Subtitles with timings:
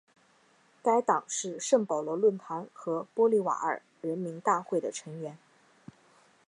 [0.81, 5.37] 该党是圣保罗论坛和玻利瓦尔人民大会的成员。